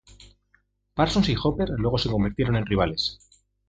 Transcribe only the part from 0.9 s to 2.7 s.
Parsons y Hopper luego se convirtieron en